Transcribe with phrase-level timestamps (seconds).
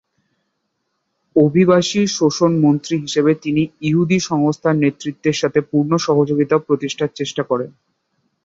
[1.35, 7.69] অভিবাসী শোষণ মন্ত্রী হিসেবে তিনি ইহুদি সংস্থার নেতৃত্বের সাথে পূর্ণ সহযোগিতা প্রতিষ্ঠার চেষ্টা করেন।